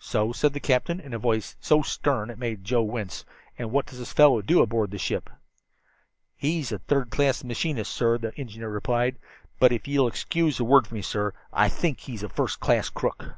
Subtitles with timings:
[0.00, 3.24] "So?" said the captain, in a voice so stern it made Joe wince.
[3.56, 5.30] "And what does this fellow do aboard the ship?"
[6.34, 9.18] "He's a third class machinist, sir," the engineer replied.
[9.60, 12.88] "But if ye'll excuse a word from me, sir, I think he's a first class
[12.90, 13.36] crook."